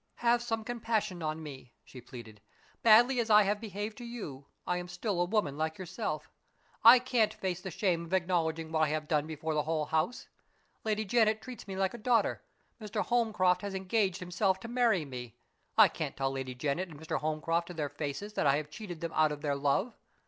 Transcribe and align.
"Have 0.15 0.41
some 0.41 0.63
compassion 0.63 1.21
on 1.21 1.43
me!" 1.43 1.73
she 1.85 2.01
pleaded. 2.01 2.41
"Badly 2.81 3.19
as 3.19 3.29
I 3.29 3.43
have 3.43 3.61
behaved 3.61 3.99
to 3.99 4.03
you, 4.03 4.47
I 4.65 4.77
am 4.77 4.87
still 4.87 5.21
a 5.21 5.25
woman 5.25 5.59
like 5.59 5.77
yourself. 5.77 6.31
I 6.83 6.97
can't 6.97 7.31
face 7.35 7.61
the 7.61 7.69
shame 7.69 8.05
of 8.05 8.11
acknowledging 8.15 8.71
what 8.71 8.79
I 8.85 8.87
have 8.87 9.07
done 9.07 9.27
before 9.27 9.53
the 9.53 9.61
whole 9.61 9.85
house. 9.85 10.27
Lady 10.83 11.05
Janet 11.05 11.39
treats 11.39 11.67
me 11.67 11.75
like 11.75 11.93
a 11.93 11.99
daughter; 11.99 12.41
Mr. 12.81 13.05
Holmcroft 13.05 13.61
has 13.61 13.75
engaged 13.75 14.17
himself 14.21 14.59
to 14.61 14.67
marry 14.67 15.05
me. 15.05 15.35
I 15.77 15.87
can't 15.87 16.17
tell 16.17 16.31
Lady 16.31 16.55
Janet 16.55 16.89
and 16.89 16.99
Mr. 16.99 17.19
Holmcroft 17.19 17.67
to 17.67 17.75
their 17.75 17.87
faces 17.89 18.33
that 18.33 18.47
I 18.47 18.57
have 18.57 18.71
cheated 18.71 19.01
them 19.01 19.11
out 19.13 19.31
of 19.31 19.41
their 19.43 19.55
love. 19.55 19.93